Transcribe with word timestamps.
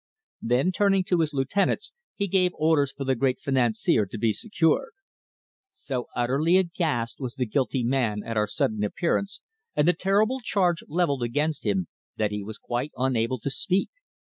Then 0.41 0.71
turning 0.71 1.03
to 1.03 1.19
his 1.19 1.31
lieutenants, 1.31 1.93
he 2.15 2.25
gave 2.25 2.55
orders 2.55 2.91
for 2.91 3.03
the 3.03 3.13
great 3.13 3.37
financier 3.37 4.07
to 4.07 4.17
be 4.17 4.33
secured. 4.33 4.93
So 5.73 6.07
utterly 6.15 6.57
aghast 6.57 7.19
was 7.19 7.35
the 7.35 7.45
guilty 7.45 7.83
man 7.83 8.23
at 8.25 8.35
our 8.35 8.47
sudden 8.47 8.83
appearance, 8.83 9.41
and 9.75 9.87
the 9.87 9.93
terrible 9.93 10.39
charge 10.43 10.81
levelled 10.87 11.21
against 11.21 11.67
him, 11.67 11.87
that 12.17 12.31
he 12.31 12.43
was 12.43 12.57
quite 12.57 12.91
unable 12.97 13.37
to 13.41 13.51
speak. 13.51 13.91